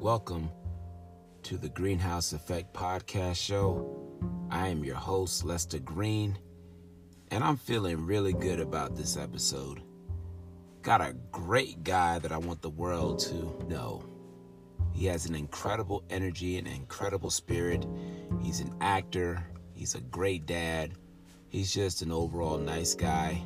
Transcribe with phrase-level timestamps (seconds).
[0.00, 0.50] Welcome
[1.42, 4.00] to the Greenhouse Effect Podcast Show.
[4.50, 6.38] I am your host, Lester Green,
[7.30, 9.82] and I'm feeling really good about this episode.
[10.80, 14.02] Got a great guy that I want the world to know.
[14.94, 17.84] He has an incredible energy and incredible spirit.
[18.40, 20.92] He's an actor, he's a great dad,
[21.48, 23.42] he's just an overall nice guy.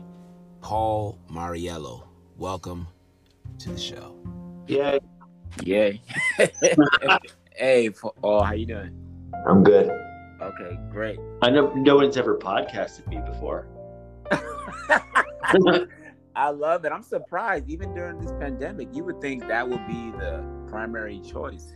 [0.61, 2.05] Paul Mauriello,
[2.37, 2.87] welcome
[3.59, 4.15] to the show.
[4.69, 5.01] Yay.
[5.63, 6.01] Yay.
[7.57, 8.91] hey, for, oh, how you doing?
[9.47, 9.91] I'm good.
[10.41, 11.19] Okay, great.
[11.43, 13.67] I know no one's ever podcasted me before.
[16.37, 16.93] I love it.
[16.93, 17.69] I'm surprised.
[17.69, 21.73] Even during this pandemic, you would think that would be the primary choice.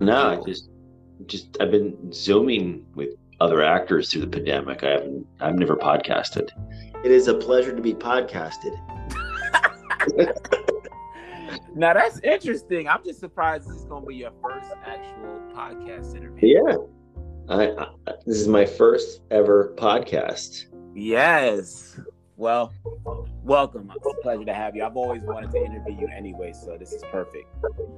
[0.00, 0.70] No, I just
[1.26, 3.10] just I've been zooming with
[3.40, 4.82] other actors through the pandemic.
[4.82, 6.48] I haven't I've never podcasted.
[7.04, 8.74] It is a pleasure to be podcasted.
[11.76, 12.88] now that's interesting.
[12.88, 16.56] I'm just surprised this is going to be your first actual podcast interview.
[16.56, 16.76] Yeah.
[17.48, 20.64] I, I, this is my first ever podcast.
[20.94, 22.00] Yes.
[22.36, 22.72] Well,
[23.42, 23.92] welcome.
[23.94, 24.84] It's a pleasure to have you.
[24.84, 27.46] I've always wanted to interview you anyway, so this is perfect.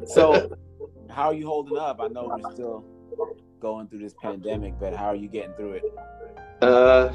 [0.06, 0.56] So,
[1.11, 2.01] how are you holding up?
[2.01, 2.84] I know we're still
[3.61, 5.84] going through this pandemic, but how are you getting through it?
[6.61, 7.12] Uh,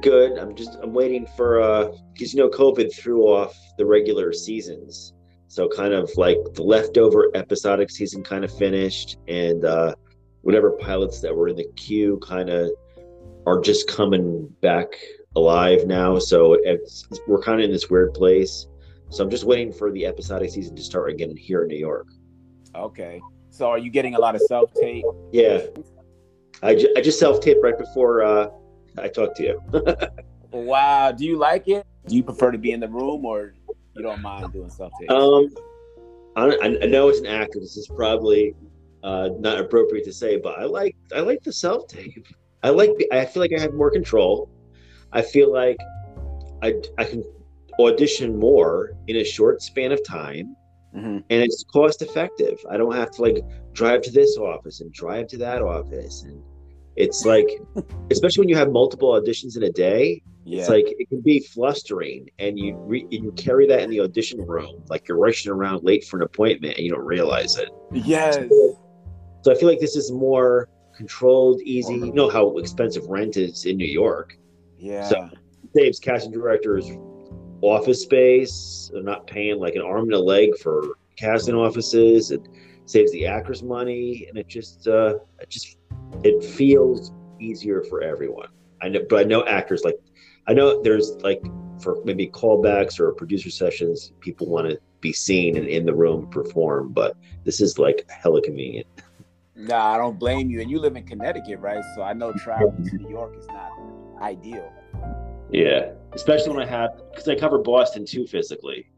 [0.00, 0.38] good.
[0.38, 5.14] I'm just I'm waiting for uh because you know COVID threw off the regular seasons,
[5.52, 9.94] so kind of like the leftover episodic season kind of finished, and uh
[10.40, 12.70] whatever pilots that were in the queue kind of
[13.46, 14.94] are just coming back
[15.36, 16.18] alive now.
[16.18, 18.66] So it's, we're kind of in this weird place.
[19.10, 22.08] So I'm just waiting for the episodic season to start again here in New York.
[22.74, 23.20] Okay.
[23.50, 25.04] So are you getting a lot of self tape?
[25.32, 25.66] Yeah.
[26.62, 28.48] I, ju- I just self taped right before uh,
[28.98, 29.62] I talked to you.
[30.50, 31.12] wow.
[31.12, 31.86] Do you like it?
[32.08, 33.54] Do you prefer to be in the room or
[33.94, 35.10] you don't mind doing self tape?
[35.10, 35.48] Um,
[36.36, 38.54] I, I know it's an actor, this is probably
[39.02, 42.26] uh, not appropriate to say, but I like I like the self tape.
[42.62, 44.48] I like I feel like I have more control.
[45.12, 45.76] I feel like
[46.62, 47.24] I I can
[47.78, 50.56] audition more in a short span of time.
[50.94, 51.18] Mm-hmm.
[51.30, 52.58] And it's cost effective.
[52.70, 53.38] I don't have to like
[53.72, 56.22] drive to this office and drive to that office.
[56.22, 56.42] And
[56.96, 57.48] it's like,
[58.10, 60.60] especially when you have multiple auditions in a day, yeah.
[60.60, 62.28] it's like it can be flustering.
[62.38, 66.04] And you re- you carry that in the audition room, like you're rushing around late
[66.04, 67.70] for an appointment and you don't realize it.
[67.92, 68.34] Yes.
[68.34, 68.78] So,
[69.42, 71.94] so I feel like this is more controlled, easy.
[71.94, 74.36] You know how expensive rent is in New York.
[74.78, 75.08] Yeah.
[75.08, 75.30] So
[75.74, 76.90] saves casting directors
[77.62, 78.90] office space.
[78.92, 82.30] They're not paying like an arm and a leg for casting offices.
[82.30, 82.46] It
[82.86, 85.78] saves the actors money, and it just uh, it just
[86.24, 88.48] it feels easier for everyone.
[88.80, 89.98] I know, but I know actors like
[90.46, 91.42] I know there's like
[91.80, 96.28] for maybe callbacks or producer sessions, people want to be seen and in the room
[96.28, 98.86] perform, but this is like hella convenient.
[99.54, 100.60] Nah, I don't blame you.
[100.60, 101.82] And you live in Connecticut, right?
[101.94, 103.72] So I know traveling to New York is not
[104.20, 104.72] ideal.
[105.50, 108.88] Yeah, especially when I have because I cover Boston too physically.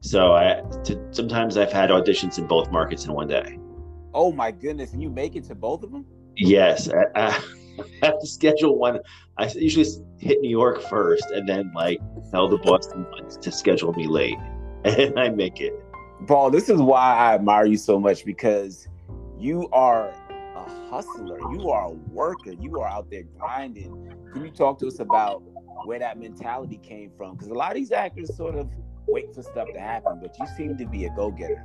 [0.00, 3.58] So I to, sometimes I've had auditions in both markets in one day.
[4.12, 4.92] Oh my goodness!
[4.92, 6.04] And you make it to both of them?
[6.36, 7.30] Yes, I, I
[8.02, 9.00] have to schedule one.
[9.38, 9.86] I usually
[10.18, 14.38] hit New York first, and then like tell the Boston ones to schedule me late,
[14.84, 15.72] and I make it.
[16.26, 18.86] Paul, this is why I admire you so much because
[19.38, 20.10] you are
[20.54, 21.38] a hustler.
[21.52, 22.52] You are a worker.
[22.52, 24.14] You are out there grinding.
[24.32, 25.42] Can you talk to us about
[25.84, 27.36] where that mentality came from?
[27.36, 28.68] Because a lot of these actors sort of
[29.08, 31.64] wait for stuff to happen, but you seem to be a go-getter.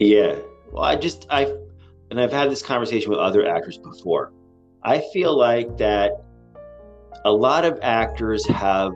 [0.00, 0.36] Yeah.
[0.72, 1.54] Well, I just I
[2.10, 4.32] and I've had this conversation with other actors before.
[4.82, 6.12] I feel like that
[7.24, 8.92] a lot of actors have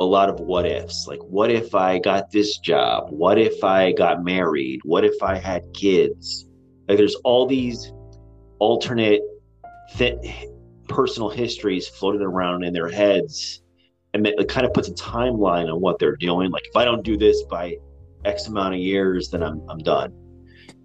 [0.00, 1.06] a lot of what ifs.
[1.06, 3.08] Like, what if I got this job?
[3.10, 4.80] What if I got married?
[4.84, 6.46] What if I had kids?
[6.88, 7.92] Like, there's all these
[8.58, 9.22] alternate
[9.94, 10.18] fit
[10.88, 13.62] personal histories floating around in their heads
[14.14, 17.02] and it kind of puts a timeline on what they're doing like if i don't
[17.02, 17.76] do this by
[18.24, 20.12] x amount of years then i'm, I'm done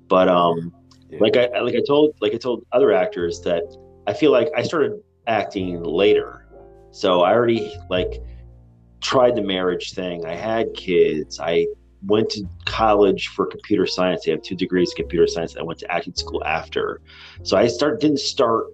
[0.08, 0.74] but um
[1.20, 3.64] like i like i told like i told other actors that
[4.08, 6.48] i feel like i started acting later.
[6.92, 8.22] So i already like
[9.02, 10.26] tried the marriage thing.
[10.26, 11.40] I had kids.
[11.40, 11.68] I
[12.04, 14.24] went to college for computer science.
[14.28, 15.56] I have two degrees in computer science.
[15.58, 17.02] I went to acting school after.
[17.44, 18.66] So i start didn't start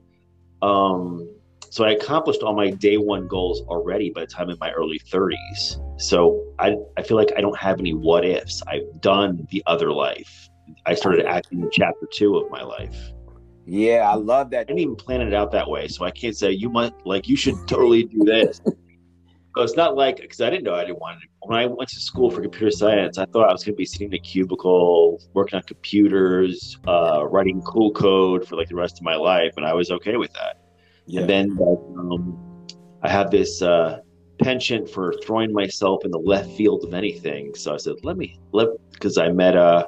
[0.62, 1.30] um,
[1.70, 5.00] so I accomplished all my day one goals already by the time in my early
[5.00, 6.02] 30s.
[6.02, 8.62] So I, I feel like I don't have any what ifs.
[8.68, 10.50] I've done the other life.
[10.86, 12.96] I started acting in chapter two of my life.
[13.66, 14.62] Yeah, I love that.
[14.62, 15.88] I didn't even plan it out that way.
[15.88, 18.62] So I can't say you might like you should totally do this.
[19.58, 21.30] So it's not like because I didn't know I didn't want it.
[21.42, 23.86] When I went to school for computer science, I thought I was going to be
[23.86, 29.00] sitting in a cubicle, working on computers, uh, writing cool code for like the rest
[29.00, 30.58] of my life, and I was okay with that.
[31.08, 31.22] Yeah.
[31.22, 32.68] And then um,
[33.02, 34.02] I have this uh,
[34.40, 37.56] penchant for throwing myself in the left field of anything.
[37.56, 39.88] So I said, let me let because I met uh,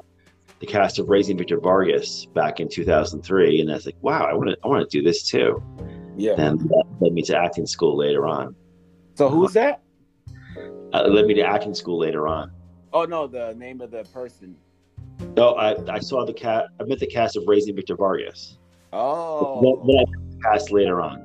[0.60, 4.34] the cast of Raising Victor Vargas back in 2003, and I was like, wow, I
[4.34, 5.62] want to I want to do this too.
[6.18, 6.34] yeah.
[6.38, 8.56] And that led me to acting school later on.
[9.16, 9.82] So who's that?
[10.94, 12.52] Uh, led me to acting school later on.
[12.92, 14.56] Oh no, the name of the person.
[15.36, 16.66] No, I, I saw the cat.
[16.80, 18.58] I met the cast of Raising Victor Vargas.
[18.92, 20.06] Oh, Then, then
[20.46, 21.24] I cast later on.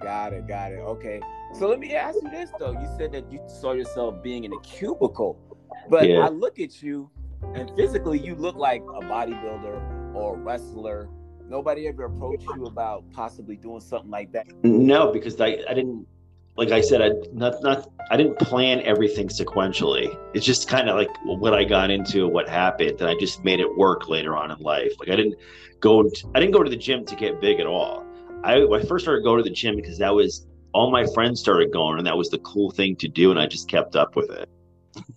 [0.00, 0.76] got it, got it.
[0.78, 1.20] Okay.
[1.58, 2.72] So let me ask you this though.
[2.72, 5.38] You said that you saw yourself being in a cubicle,
[5.88, 6.20] but Yeah.
[6.20, 7.10] I look at you,
[7.54, 11.08] and physically you look like a bodybuilder or a wrestler.
[11.48, 14.46] Nobody ever approached you about possibly doing something like that.
[14.64, 16.06] No, because I, I didn't
[16.56, 20.16] like I said I not not I didn't plan everything sequentially.
[20.34, 23.60] It's just kind of like what I got into, what happened, and I just made
[23.60, 24.92] it work later on in life.
[24.98, 25.36] Like I didn't
[25.80, 28.04] go I didn't go to the gym to get big at all.
[28.42, 31.72] I, I first started going to the gym because that was all my friends started
[31.72, 34.30] going, and that was the cool thing to do, and I just kept up with
[34.30, 34.48] it.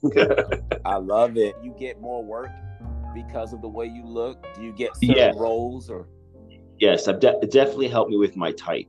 [0.86, 1.56] I love it.
[1.64, 2.52] You get more work
[3.14, 4.46] because of the way you look.
[4.56, 5.32] Do you get certain Yeah.
[5.36, 6.08] roles or?
[6.80, 8.88] yes, I've de- it definitely helped me with my type.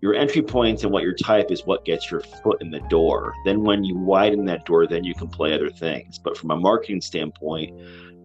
[0.00, 3.32] Your entry points and what your type is what gets your foot in the door.
[3.44, 6.18] Then when you widen that door, then you can play other things.
[6.18, 7.78] But from a marketing standpoint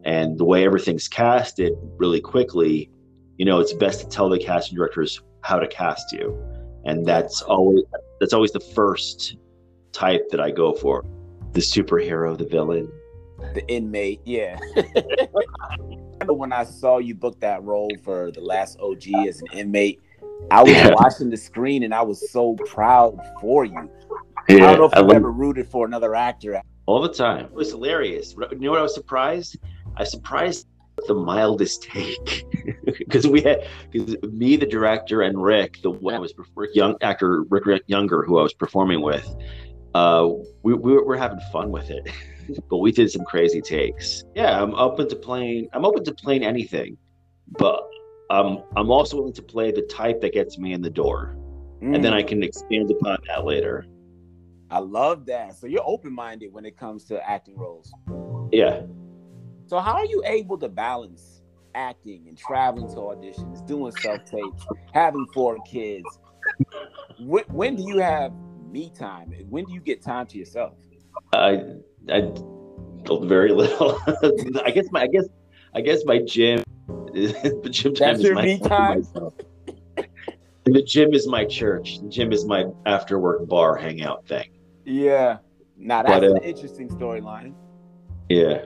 [0.06, 2.90] and the way everything's casted really quickly,
[3.38, 6.38] you know, it's best to tell the casting directors how to cast you.
[6.86, 7.84] And that's always
[8.19, 9.38] that's always the first
[9.92, 11.04] type that I go for.
[11.53, 12.92] The superhero, the villain.
[13.53, 14.21] the inmate.
[14.24, 14.57] Yeah.
[16.13, 20.00] Remember when I saw you book that role for the last OG as an inmate?
[20.50, 20.94] I was Yeah.
[20.94, 23.89] watching the screen and I was so proud for you.
[24.50, 26.62] I don't know if I you've love- ever rooted for another actor.
[26.86, 27.45] all the time.
[27.45, 28.36] It was hilarious.
[28.51, 29.57] You know what I was surprised?
[29.97, 32.45] I was surprised at the mildest take
[32.97, 36.95] because we had because me, the director, and Rick, the one I was Rick young
[37.01, 39.27] actor Rick, Rick Younger, who I was performing with.
[39.94, 40.30] Uh,
[40.64, 42.10] we, we were having fun with it,
[42.70, 44.24] but we did some crazy takes.
[44.36, 45.68] Yeah, I'm open to playing.
[45.74, 46.98] I'm open to playing anything,
[47.58, 47.84] but
[48.30, 51.36] um, I'm also willing to play the type that gets me in the door,
[51.82, 53.86] and then Mm, I can expand upon that later.
[54.70, 55.58] I love that.
[55.58, 57.94] So you're open minded when it comes to acting roles.
[58.54, 58.84] Yeah.
[59.66, 61.42] So how are you able to balance
[61.76, 66.20] acting and traveling to auditions, doing self tapes, having four kids?
[67.18, 68.32] When, when do you have
[68.71, 69.33] me time?
[69.50, 70.73] When do you get time to yourself?
[71.33, 71.63] I
[72.09, 72.31] I
[73.23, 74.00] very little.
[74.65, 75.25] I guess my I guess
[75.75, 79.03] I guess my gym the gym time That's is your my me time?
[80.65, 82.00] And the gym is my church.
[82.01, 84.50] The gym is my after work bar hangout thing.
[84.85, 85.39] Yeah.
[85.77, 87.56] Now that's But, uh, an interesting storyline.
[88.29, 88.65] Yeah,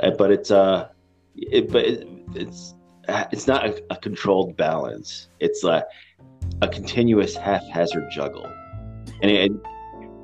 [0.00, 0.88] Uh, but it's uh,
[1.36, 2.74] it, but it, it's
[3.08, 5.28] it's not a, a controlled balance.
[5.38, 5.86] It's a
[6.60, 8.50] a continuous haphazard juggle,
[9.22, 9.52] and it,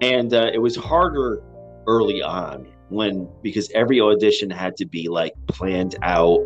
[0.00, 1.42] and uh, it was harder
[1.86, 6.40] early on when because every audition had to be like planned out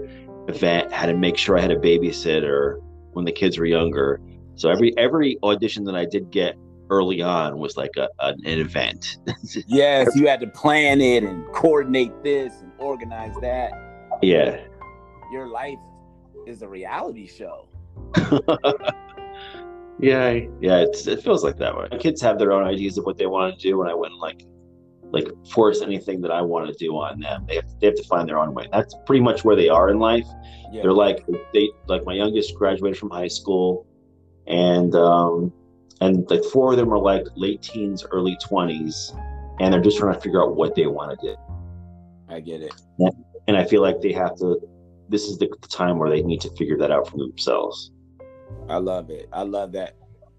[0.48, 2.80] event had to make sure I had a babysitter
[3.12, 4.20] when the kids were younger.
[4.56, 6.56] So every every audition that I did get
[6.90, 9.18] early on was like a, an, an event.
[9.66, 13.72] Yes, you had to plan it and coordinate this and organize that.
[14.22, 14.60] yeah.
[15.32, 15.78] Your life
[16.46, 17.68] is a reality show.
[20.00, 21.88] yeah, yeah, it's, it feels like that way.
[21.90, 24.20] My kids have their own ideas of what they want to do, and I wouldn't
[24.20, 24.44] like
[25.12, 27.44] like force anything that I want to do on them.
[27.48, 28.68] They have, they have to find their own way.
[28.72, 30.26] That's pretty much where they are in life.
[30.70, 30.82] Yeah.
[30.82, 33.86] They're like they like my youngest graduated from high school,
[34.46, 35.52] and um
[36.00, 39.12] and like four of them are like late teens, early twenties,
[39.58, 41.36] and they're just trying to figure out what they want to do.
[42.28, 42.72] I get it.
[43.48, 44.60] And I feel like they have to.
[45.08, 47.90] This is the time where they need to figure that out for themselves.
[48.68, 49.28] I love it.
[49.32, 49.96] I love that.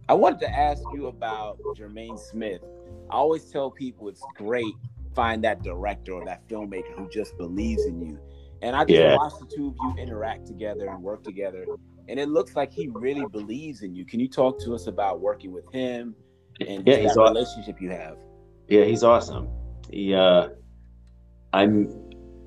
[0.09, 2.61] I wanted to ask you about Jermaine Smith.
[3.09, 4.73] I always tell people it's great
[5.15, 8.17] find that director or that filmmaker who just believes in you.
[8.61, 9.15] And I just Yeah.
[9.15, 11.65] watched the two of you interact together and work together,
[12.07, 14.05] and it looks like he really believes in you.
[14.05, 16.15] Can you talk to us about working with him
[16.61, 18.17] and Yeah, just he's that aw- relationship you have?
[18.69, 19.49] Yeah, he's awesome.
[19.91, 20.49] He, uh,
[21.53, 21.89] I'm,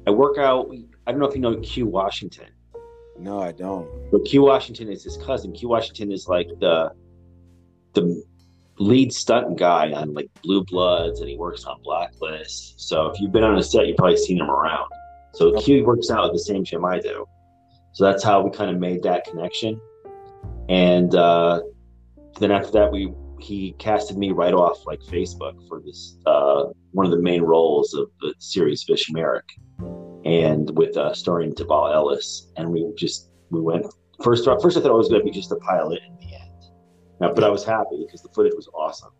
[0.07, 0.71] I work out.
[1.07, 2.49] I don't know if you know Q Washington,
[3.19, 3.89] No, I don't.
[4.11, 5.53] but Q Washington is his cousin.
[5.53, 6.91] Q Washington is like the,
[7.95, 8.23] the
[8.79, 12.81] lead stunt guy on like Blue Bloods, and he works on Blacklist.
[12.81, 14.91] So if you've been on a set, you've probably seen him around.
[15.33, 17.27] So Q works out at the same gym I do.
[17.93, 19.81] So that's how we kind of made that connection.
[20.69, 21.61] And uh,
[22.41, 27.05] then after that, we he casted me right off like Facebook for this uh, one
[27.05, 29.45] of the main roles of the series Fish Merrick,
[30.25, 33.87] and with uh, starring Deval Ellis, and we just we went
[34.23, 34.45] first.
[34.45, 36.65] First, I thought it was going to be just a pilot in the end,
[37.21, 39.13] now, but I was happy because the footage was awesome,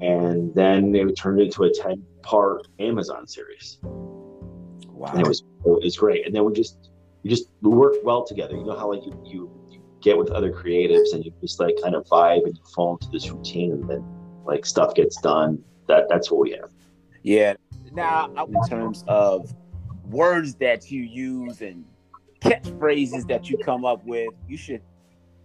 [0.00, 3.78] and then it turned into a ten part Amazon series.
[3.82, 5.10] Wow.
[5.12, 6.90] And it was it was great, and then we just
[7.22, 8.56] we just we worked well together.
[8.56, 11.94] You know how like you you get with other creatives and you just like kind
[11.94, 14.04] of vibe and you fall into this routine and then
[14.44, 15.62] like stuff gets done.
[15.88, 16.70] That that's what we have.
[17.22, 17.54] Yeah.
[17.92, 19.52] Now, in terms of
[20.10, 21.84] words that you use and
[22.40, 24.82] catchphrases that you come up with, you should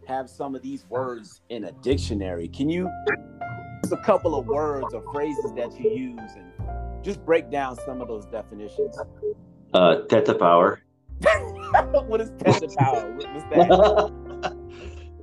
[0.08, 2.48] have some of these words in a dictionary.
[2.48, 2.90] Can you
[3.82, 6.52] just a couple of words or phrases that you use and
[7.04, 8.98] just break down some of those definitions?
[9.74, 10.82] Uh, Teta Power.
[12.08, 13.12] what is Teta Power?
[13.14, 14.58] What's that?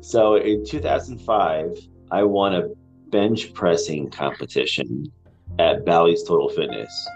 [0.01, 1.77] So in 2005,
[2.13, 2.69] I won a
[3.11, 5.13] bench pressing competition
[5.59, 7.09] at Bally's Total Fitness.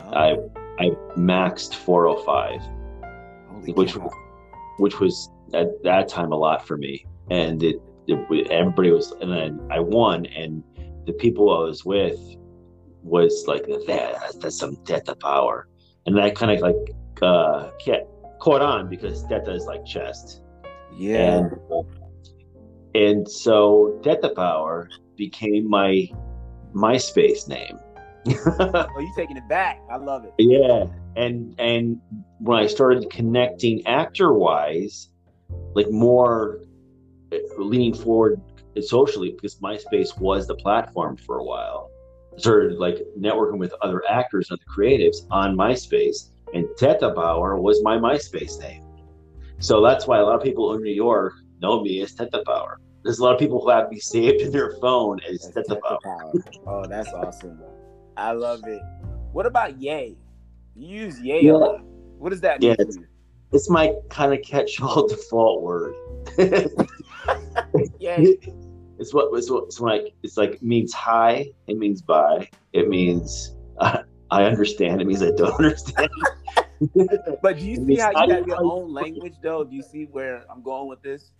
[0.00, 0.12] Oh.
[0.12, 0.36] I
[0.82, 2.60] I maxed 405,
[3.50, 3.96] Holy which
[4.78, 7.06] which was at that time a lot for me.
[7.30, 7.76] And it,
[8.08, 10.64] it everybody was and then I won and
[11.06, 12.18] the people I was with
[13.02, 15.68] was like that that's some Teta power.
[16.06, 17.70] And I kind of like uh
[18.40, 20.42] caught on because Teta is like chest.
[20.96, 21.38] Yeah.
[21.38, 21.86] And,
[22.94, 26.08] and so Teta Power became my
[26.74, 27.78] MySpace name.
[28.28, 29.80] Oh, you taking it back?
[29.90, 30.32] I love it.
[30.38, 30.86] Yeah,
[31.16, 32.00] and and
[32.38, 35.08] when I started connecting actor wise,
[35.74, 36.60] like more
[37.32, 38.40] uh, leaning forward
[38.80, 41.90] socially, because MySpace was the platform for a while.
[42.38, 47.82] Started like networking with other actors and other creatives on MySpace, and Teta Power was
[47.82, 48.84] my MySpace name.
[49.58, 52.80] So that's why a lot of people in New York know me as Teta Power.
[53.04, 56.32] There's a lot of people who have me saved in their phone as Teta Power.
[56.66, 57.60] oh, that's awesome.
[58.16, 58.82] I love it.
[59.32, 60.16] What about Yay?
[60.74, 61.52] You use Yay yeah.
[61.52, 61.84] a lot.
[62.18, 62.70] What does that mean?
[62.70, 62.98] Yeah, it's,
[63.52, 65.94] it's my kind of catch-all default word.
[67.98, 68.36] Yay.
[68.98, 70.14] It's what it's what it's like.
[70.22, 71.50] It's like means hi.
[71.66, 72.48] It means bye.
[72.72, 75.00] It means uh, I understand.
[75.00, 76.08] It means I don't understand.
[77.42, 79.64] but do you see how you have your own language though?
[79.64, 81.32] Do you see where I'm going with this?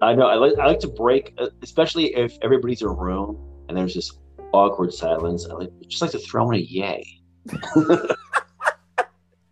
[0.00, 0.26] I know.
[0.26, 0.58] I like.
[0.58, 3.36] I like to break, uh, especially if everybody's in a room
[3.68, 4.12] and there's this
[4.56, 5.46] awkward silence.
[5.48, 7.04] I like just like to throw in a yay.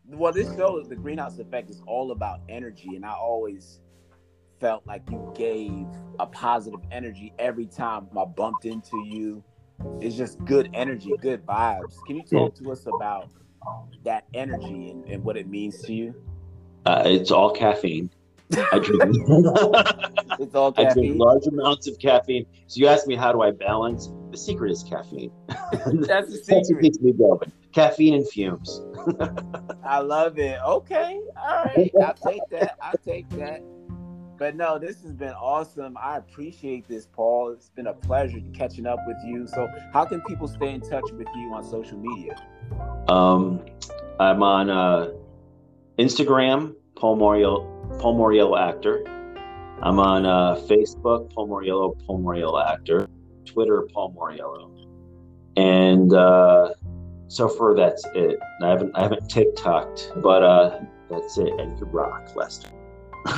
[0.06, 3.80] well, this show, the Greenhouse Effect, is all about energy, and I always
[4.61, 5.87] felt like you gave
[6.18, 9.44] a positive energy every time I bumped into you.
[10.00, 12.02] It's just good energy, good vibes.
[12.06, 13.30] Can you talk to us about
[14.04, 16.14] that energy and, and what it means to you?
[16.87, 18.11] Uh, it's all caffeine.
[18.52, 19.02] I drink.
[20.38, 20.88] it's all caffeine.
[20.88, 22.46] I drink large amounts of caffeine.
[22.66, 24.11] So you ask me how do I balance?
[24.34, 25.30] The secret is caffeine.
[25.48, 26.48] That's the secret.
[26.48, 27.52] That's what keeps me going.
[27.72, 28.82] Caffeine and fumes.
[29.84, 30.58] I love it.
[30.66, 31.88] Okay, all right.
[32.04, 32.76] I'll take that.
[32.82, 33.62] I'll take that.
[34.36, 35.96] But no, this has been awesome.
[35.96, 37.52] I appreciate this, Paul.
[37.52, 39.46] It's been a pleasure catching up with you.
[39.46, 42.34] So, how can people stay in touch with you on social media?
[43.06, 43.64] Um,
[44.18, 45.12] I'm on uh,
[45.96, 49.04] Instagram, Paul Mauriello, Paul Mauriello actor.
[49.80, 53.08] I'm on uh, Facebook, Paul Mauriello, Paul Mauriello actor.
[53.54, 54.70] Twitter, Paul Mauriello.
[55.56, 56.75] And uh,
[57.28, 58.38] so far, that's it.
[58.62, 60.80] I haven't I haven't TikToked, but uh,
[61.11, 61.52] that's it.
[61.58, 62.68] And you rock, Lester.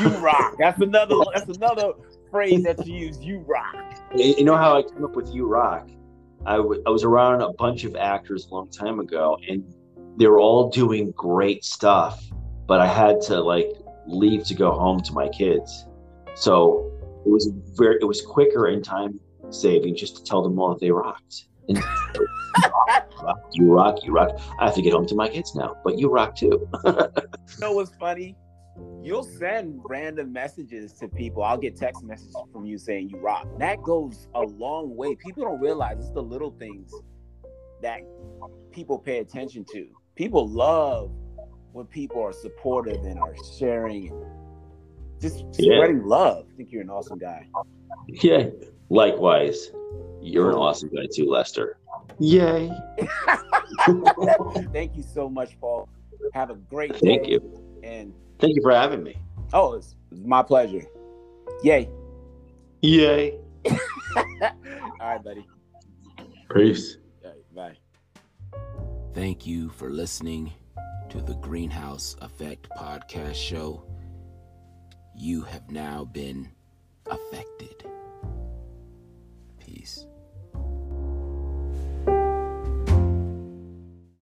[0.00, 0.56] You rock.
[0.58, 1.14] That's another.
[1.32, 1.92] That's another
[2.32, 3.22] phrase that you use.
[3.22, 3.76] You rock.
[4.16, 5.88] You know how I came up with you rock?
[6.44, 9.62] I, w- I was around a bunch of actors a long time ago, and
[10.16, 12.24] they were all doing great stuff,
[12.66, 13.68] but I had to like
[14.06, 15.86] leave to go home to my kids.
[16.34, 16.90] So
[17.24, 20.80] it was very, it was quicker in time saving just to tell them all that
[20.80, 21.46] they rocked.
[21.68, 21.78] And,
[23.22, 24.38] rock, you rock, you rock.
[24.58, 26.68] I have to get home to my kids now, but you rock too.
[26.84, 26.92] you
[27.60, 28.36] know what's funny?
[29.02, 31.42] You'll send random messages to people.
[31.42, 33.46] I'll get text messages from you saying you rock.
[33.58, 35.14] That goes a long way.
[35.16, 36.92] People don't realize it's the little things
[37.82, 38.00] that
[38.72, 39.86] people pay attention to.
[40.14, 41.10] People love
[41.72, 44.12] when people are supportive and are sharing
[45.20, 46.02] just spreading yeah.
[46.04, 46.46] love.
[46.52, 47.46] I think you're an awesome guy.
[48.08, 48.48] Yeah.
[48.88, 49.70] Likewise.
[50.20, 51.78] You're an awesome guy too, Lester.
[52.18, 52.72] Yay.
[54.72, 55.88] Thank you so much, Paul.
[56.32, 56.98] Have a great day.
[56.98, 57.40] Thank you.
[57.82, 59.16] And thank you for having me.
[59.52, 60.82] Oh, it's, it's my pleasure.
[61.62, 61.88] Yay.
[62.82, 63.38] Yay.
[63.70, 64.50] All
[65.00, 65.46] right, buddy.
[66.52, 66.98] Peace.
[67.54, 67.76] bye.
[69.14, 70.52] Thank you for listening
[71.10, 73.84] to the Greenhouse Effect podcast show.
[75.14, 76.50] You have now been
[77.06, 77.86] affected.
[79.86, 80.15] Peace.